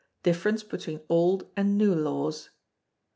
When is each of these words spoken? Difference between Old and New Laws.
Difference 0.23 0.63
between 0.63 1.01
Old 1.09 1.51
and 1.55 1.77
New 1.77 1.93
Laws. 1.93 2.49